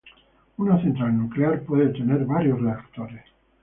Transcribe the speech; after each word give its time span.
Una 0.57 0.81
central 0.81 1.15
nuclear 1.15 1.61
puede 1.61 1.89
tener 1.89 2.25
varios 2.25 2.59
reactores. 2.59 3.21